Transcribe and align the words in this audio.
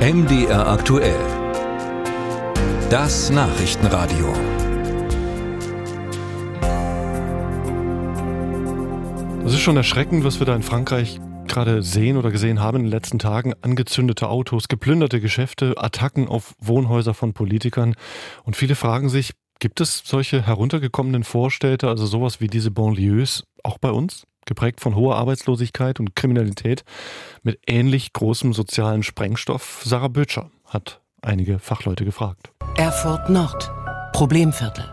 MDR 0.00 0.66
aktuell. 0.66 1.20
Das 2.88 3.28
Nachrichtenradio. 3.28 4.32
Es 9.44 9.52
ist 9.52 9.60
schon 9.60 9.76
erschreckend, 9.76 10.24
was 10.24 10.38
wir 10.38 10.46
da 10.46 10.56
in 10.56 10.62
Frankreich 10.62 11.20
gerade 11.46 11.82
sehen 11.82 12.16
oder 12.16 12.30
gesehen 12.30 12.60
haben 12.60 12.78
in 12.78 12.84
den 12.84 12.90
letzten 12.90 13.18
Tagen. 13.18 13.52
Angezündete 13.60 14.30
Autos, 14.30 14.68
geplünderte 14.68 15.20
Geschäfte, 15.20 15.74
Attacken 15.76 16.28
auf 16.28 16.54
Wohnhäuser 16.60 17.12
von 17.12 17.34
Politikern. 17.34 17.94
Und 18.44 18.56
viele 18.56 18.76
fragen 18.76 19.10
sich, 19.10 19.32
gibt 19.58 19.82
es 19.82 20.02
solche 20.06 20.46
heruntergekommenen 20.46 21.24
Vorstädte, 21.24 21.88
also 21.88 22.06
sowas 22.06 22.40
wie 22.40 22.46
diese 22.46 22.70
Banlieues, 22.70 23.44
auch 23.62 23.76
bei 23.76 23.90
uns? 23.90 24.24
Geprägt 24.50 24.80
von 24.80 24.96
hoher 24.96 25.14
Arbeitslosigkeit 25.14 26.00
und 26.00 26.16
Kriminalität 26.16 26.82
mit 27.44 27.60
ähnlich 27.68 28.12
großem 28.12 28.52
sozialen 28.52 29.04
Sprengstoff? 29.04 29.82
Sarah 29.84 30.08
Bötscher 30.08 30.50
hat 30.66 31.00
einige 31.22 31.60
Fachleute 31.60 32.04
gefragt. 32.04 32.50
Erfurt 32.76 33.30
Nord. 33.30 33.70
Problemviertel. 34.12 34.84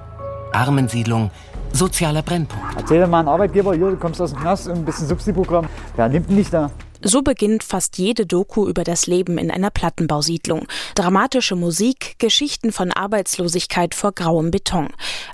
Armensiedlung. 0.54 1.32
Sozialer 1.74 2.22
Brennpunkt. 2.22 2.78
Erzähl 2.78 3.08
mal 3.08 3.22
einen 3.22 3.30
Arbeitgeber, 3.30 3.74
jo, 3.74 3.90
du 3.90 3.98
kommst 3.98 4.22
aus 4.22 4.32
dem 4.32 4.42
Knast, 4.42 4.70
ein 4.70 4.86
bisschen 4.86 5.08
Subsidiprogramm. 5.08 5.68
Wer 5.96 6.08
nimmt 6.08 6.30
ihn 6.30 6.36
nicht 6.36 6.54
da? 6.54 6.70
So 7.02 7.22
beginnt 7.22 7.64
fast 7.64 7.98
jede 7.98 8.26
Doku 8.26 8.68
über 8.68 8.84
das 8.84 9.06
Leben 9.06 9.38
in 9.38 9.52
einer 9.52 9.70
Plattenbausiedlung. 9.70 10.68
Dramatische 10.96 11.56
Musik, 11.56 12.18
Geschichten 12.20 12.72
von 12.72 12.92
Arbeitslosigkeit 12.92 13.94
vor 13.94 14.14
grauem 14.14 14.50
Beton. 14.50 14.88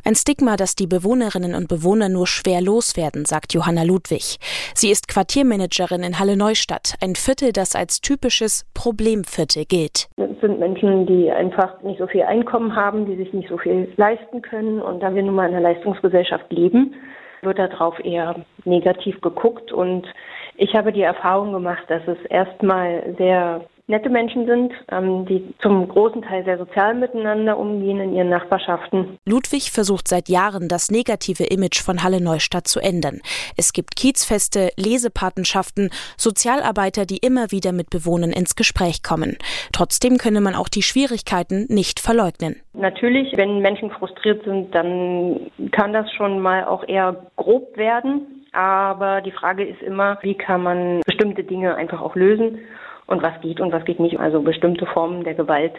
Ein 0.03 0.15
Stigma, 0.15 0.57
das 0.57 0.75
die 0.75 0.87
Bewohnerinnen 0.87 1.55
und 1.55 1.69
Bewohner 1.69 2.09
nur 2.09 2.27
schwer 2.27 2.61
loswerden, 2.61 3.25
sagt 3.25 3.53
Johanna 3.53 3.83
Ludwig. 3.83 4.37
Sie 4.75 4.91
ist 4.91 5.07
Quartiermanagerin 5.07 6.03
in 6.03 6.19
Halle 6.19 6.35
Neustadt, 6.35 6.95
ein 7.01 7.15
Viertel, 7.15 7.53
das 7.53 7.75
als 7.75 8.01
typisches 8.01 8.65
Problemviertel 8.73 9.65
gilt. 9.65 10.09
Es 10.17 10.41
sind 10.41 10.59
Menschen, 10.59 11.05
die 11.05 11.31
einfach 11.31 11.81
nicht 11.83 11.99
so 11.99 12.07
viel 12.07 12.23
Einkommen 12.23 12.75
haben, 12.75 13.05
die 13.05 13.15
sich 13.15 13.31
nicht 13.31 13.47
so 13.47 13.57
viel 13.57 13.91
leisten 13.95 14.41
können. 14.41 14.81
Und 14.81 14.99
da 14.99 15.15
wir 15.15 15.23
nun 15.23 15.35
mal 15.35 15.47
in 15.47 15.55
einer 15.55 15.63
Leistungsgesellschaft 15.73 16.51
leben, 16.51 16.93
wird 17.41 17.59
darauf 17.59 17.99
eher 18.03 18.35
negativ 18.65 19.19
geguckt 19.21 19.71
und 19.71 20.05
ich 20.55 20.73
habe 20.73 20.91
die 20.91 21.01
Erfahrung 21.01 21.53
gemacht, 21.53 21.83
dass 21.87 22.01
es 22.07 22.17
erstmal 22.29 23.15
sehr 23.17 23.61
nette 23.87 24.09
Menschen 24.09 24.45
sind, 24.45 24.73
ähm, 24.91 25.25
die 25.25 25.53
zum 25.61 25.87
großen 25.87 26.21
Teil 26.21 26.45
sehr 26.45 26.57
sozial 26.57 26.95
miteinander 26.95 27.57
umgehen 27.57 27.99
in 27.99 28.13
ihren 28.13 28.29
Nachbarschaften. 28.29 29.17
Ludwig 29.25 29.71
versucht 29.71 30.07
seit 30.07 30.29
Jahren, 30.29 30.69
das 30.69 30.89
negative 30.89 31.43
Image 31.43 31.81
von 31.81 32.01
Halle 32.01 32.21
Neustadt 32.21 32.67
zu 32.67 32.79
ändern. 32.79 33.19
Es 33.57 33.73
gibt 33.73 33.95
Kiezfeste, 33.95 34.69
Lesepatenschaften, 34.77 35.89
Sozialarbeiter, 36.17 37.05
die 37.05 37.17
immer 37.17 37.51
wieder 37.51 37.73
mit 37.73 37.89
Bewohnern 37.89 38.31
ins 38.31 38.55
Gespräch 38.55 39.03
kommen. 39.03 39.37
Trotzdem 39.73 40.17
könne 40.17 40.39
man 40.39 40.55
auch 40.55 40.69
die 40.69 40.81
Schwierigkeiten 40.81 41.65
nicht 41.69 41.99
verleugnen. 41.99 42.61
Natürlich, 42.73 43.35
wenn 43.35 43.59
Menschen 43.59 43.91
frustriert 43.91 44.45
sind, 44.45 44.73
dann 44.73 45.51
kann 45.71 45.91
das 45.91 46.09
schon 46.13 46.39
mal 46.39 46.63
auch 46.65 46.87
eher 46.87 47.27
grob 47.35 47.75
werden. 47.75 48.32
Aber 48.53 49.21
die 49.21 49.31
Frage 49.31 49.63
ist 49.63 49.81
immer, 49.81 50.17
wie 50.21 50.35
kann 50.35 50.63
man 50.63 51.01
bestimmte 51.05 51.43
Dinge 51.43 51.75
einfach 51.75 52.01
auch 52.01 52.15
lösen 52.15 52.59
und 53.07 53.21
was 53.21 53.39
geht 53.41 53.59
und 53.59 53.71
was 53.71 53.83
geht 53.85 53.99
nicht. 53.99 54.19
Also 54.19 54.41
bestimmte 54.41 54.85
Formen 54.85 55.23
der 55.23 55.33
Gewalt 55.33 55.73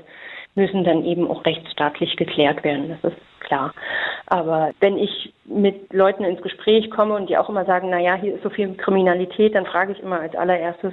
müssen 0.57 0.85
dann 0.85 1.05
eben 1.05 1.31
auch 1.31 1.45
rechtsstaatlich 1.45 2.17
geklärt 2.17 2.63
werden. 2.65 2.89
Das 3.01 3.13
ist 3.13 3.21
klar. 3.41 3.73
Aber 4.27 4.73
wenn 4.81 4.99
ich 4.99 5.33
mit 5.45 5.93
Leuten 5.93 6.25
ins 6.25 6.43
Gespräch 6.43 6.91
komme 6.91 7.15
und 7.15 7.29
die 7.29 7.37
auch 7.37 7.49
immer 7.49 7.65
sagen, 7.65 7.89
na 7.91 8.01
ja, 8.01 8.15
hier 8.15 8.35
ist 8.35 8.43
so 8.43 8.51
viel 8.51 8.75
Kriminalität, 8.75 9.55
dann 9.55 9.67
frage 9.67 9.93
ich 9.93 10.01
immer 10.01 10.21
als 10.21 10.35
allererstes, 10.35 10.93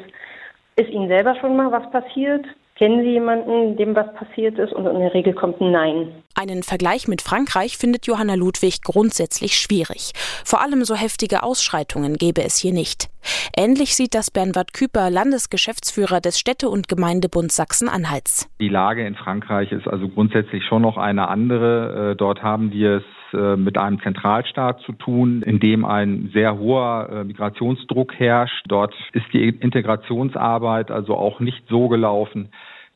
ist 0.76 0.90
Ihnen 0.90 1.08
selber 1.08 1.36
schon 1.36 1.56
mal 1.56 1.72
was 1.72 1.90
passiert? 1.92 2.46
Kennen 2.76 3.02
Sie 3.02 3.12
jemanden, 3.12 3.76
dem 3.78 3.96
was 3.96 4.12
passiert 4.14 4.58
ist? 4.58 4.74
Und 4.74 4.88
in 4.88 5.00
der 5.00 5.14
Regel 5.14 5.34
kommt 5.34 5.62
ein 5.62 5.72
Nein. 5.72 6.24
Einen 6.42 6.64
Vergleich 6.64 7.08
mit 7.08 7.22
Frankreich 7.22 7.78
findet 7.78 8.08
Johanna 8.08 8.34
Ludwig 8.34 8.82
grundsätzlich 8.82 9.54
schwierig. 9.60 10.14
Vor 10.44 10.60
allem 10.60 10.84
so 10.86 10.96
heftige 10.96 11.44
Ausschreitungen 11.44 12.16
gäbe 12.16 12.42
es 12.42 12.58
hier 12.58 12.74
nicht. 12.74 13.10
Ähnlich 13.56 13.96
sieht 13.96 14.16
das 14.16 14.32
Bernhard 14.32 14.74
Küper, 14.74 15.12
Landesgeschäftsführer 15.12 16.20
des 16.20 16.40
Städte- 16.40 16.70
und 16.70 16.88
Gemeindebunds 16.88 17.56
Sachsen-Anhalts. 17.56 18.50
Die 18.60 18.70
Lage 18.70 19.06
in 19.06 19.14
Frankreich 19.14 19.72
ist 19.72 19.88
also 19.88 20.10
grundsätzlich 20.10 20.64
schon 20.66 20.82
noch 20.82 20.98
eine 20.98 21.28
andere. 21.28 22.14
Äh, 22.14 22.16
dort 22.16 22.42
haben 22.42 22.72
wir 22.72 23.04
es 23.04 23.38
äh, 23.38 23.56
mit 23.56 23.78
einem 23.78 24.02
Zentralstaat 24.02 24.82
zu 24.82 24.94
tun, 24.94 25.44
in 25.44 25.60
dem 25.60 25.86
ein 25.86 26.32
sehr 26.34 26.58
hoher 26.58 27.08
äh, 27.12 27.24
Migrationsdruck 27.24 28.16
herrscht. 28.16 28.66
Dort 28.68 28.96
ist 29.14 29.28
die 29.32 29.48
Integrationsarbeit 29.48 30.90
also 30.90 31.16
auch 31.16 31.40
nicht 31.40 31.62
so 31.70 31.88
gelaufen, 31.88 32.50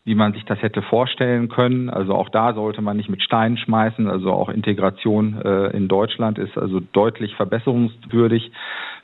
wie 0.06 0.16
man 0.16 0.34
sich 0.34 0.46
das 0.46 0.62
hätte 0.62 0.84
vorstellen 0.84 1.50
können. 1.50 1.90
Also 1.90 2.14
auch 2.14 2.30
da 2.30 2.54
sollte 2.54 2.82
man 2.82 2.96
nicht 2.96 3.10
mit 3.10 3.24
Steinen 3.24 3.58
schmeißen. 3.58 4.08
Also 4.08 4.32
auch 4.32 4.50
Integration 4.50 5.42
äh, 5.44 5.76
in 5.76 5.88
Deutschland 5.88 6.38
ist 6.38 6.58
also 6.58 6.80
deutlich 6.80 7.36
verbesserungswürdig. 7.36 8.52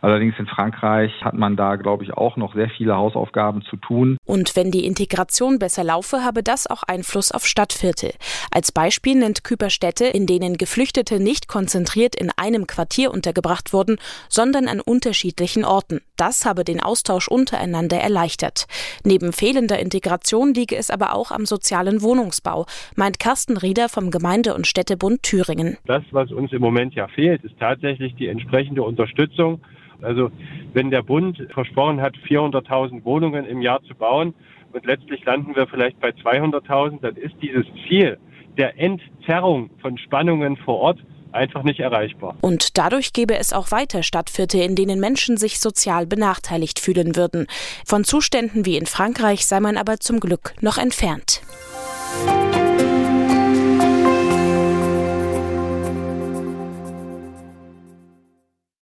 Allerdings 0.02 0.34
in 0.40 0.48
Frankreich 0.48 1.12
hat 1.22 1.36
man 1.36 1.56
da, 1.56 1.76
glaube 1.76 2.04
ich, 2.04 2.14
auch 2.14 2.36
noch 2.36 2.56
sehr 2.56 2.70
viele 2.70 2.96
Hausaufgaben 2.96 3.62
zu 3.62 3.78
tun. 3.78 4.18
Und 4.26 4.56
wenn 4.56 4.72
die 4.72 4.86
Integration 4.86 5.60
besser 5.60 5.84
laufe, 5.84 6.24
habe 6.24 6.42
das 6.42 6.66
auch 6.66 6.82
Einfluss 6.84 7.32
auf 7.32 7.46
Stadtviertel. 7.46 8.12
Als 8.50 8.72
Beispiel 8.72 9.16
nennt 9.16 9.44
Küper 9.44 9.70
Städte, 9.70 10.06
in 10.06 10.26
denen 10.26 10.58
Geflüchtete 10.58 11.22
nicht 11.22 11.48
konzentriert 11.48 12.16
in 12.16 12.32
einem 12.36 12.66
Quartier 12.66 13.12
untergebracht 13.12 13.74
wurden, 13.74 13.98
sondern 14.28 14.68
an 14.68 14.82
unterschiedlichen 14.82 15.64
Orten. 15.64 16.02
Das 16.18 16.46
habe 16.46 16.64
den 16.64 16.82
Austausch 16.82 17.28
untereinander 17.28 17.98
erleichtert. 17.98 18.66
Neben 19.04 19.34
fehlender 19.34 19.78
Integration 19.78 20.56
liege 20.56 20.76
es 20.76 20.90
aber 20.90 21.14
auch 21.14 21.30
am 21.32 21.46
sozialen 21.46 22.02
Wohnungsbau, 22.02 22.66
meint 22.96 23.20
Carsten 23.20 23.56
Rieder 23.56 23.88
vom 23.88 24.10
Gemeinde- 24.10 24.56
und 24.56 24.66
Städtebund 24.66 25.22
Thüringen. 25.22 25.78
Das, 25.86 26.04
was 26.10 26.32
uns 26.32 26.52
im 26.54 26.62
Moment 26.62 26.96
ja 26.96 27.08
fehlt, 27.08 27.44
ist 27.44 27.60
tatsächlich 27.60 28.16
die 28.16 28.28
entsprechende 28.28 28.82
Unterstützung 28.82 29.62
also 30.02 30.32
wenn 30.74 30.92
der 30.92 31.02
Bund 31.02 31.46
versprochen 31.54 32.02
hat, 32.02 32.16
400.000 32.28 33.04
Wohnungen 33.04 33.46
im 33.46 33.62
Jahr 33.62 33.82
zu 33.84 33.96
bauen 33.96 34.34
und 34.74 34.86
letztlich 34.86 35.24
landen 35.26 35.56
wir 35.56 35.68
vielleicht 35.68 36.00
bei 36.00 36.10
200.000, 36.10 37.02
dann 37.02 37.16
ist 37.16 37.36
dieses 37.42 37.66
Ziel 37.88 38.18
der 38.58 38.78
Entzerrung 38.80 39.70
von 39.82 39.98
Spannungen 39.98 40.58
vor 40.58 40.80
Ort 40.80 41.00
einfach 41.32 41.64
nicht 41.64 41.80
erreichbar. 41.80 42.36
Und 42.42 42.78
dadurch 42.78 43.14
gäbe 43.14 43.38
es 43.38 43.54
auch 43.54 43.72
weiter 43.72 44.04
Stadtviertel, 44.04 44.62
in 44.62 44.76
denen 44.76 45.00
Menschen 45.00 45.38
sich 45.38 45.60
sozial 45.60 46.06
benachteiligt 46.06 46.80
fühlen 46.80 47.16
würden. 47.16 47.48
Von 47.86 48.04
Zuständen 48.04 48.66
wie 48.66 48.78
in 48.78 48.86
Frankreich 48.86 49.46
sei 49.46 49.60
man 49.60 49.78
aber 49.78 50.00
zum 50.00 50.20
Glück 50.20 50.54
noch 50.62 50.78
entfernt. 50.78 51.42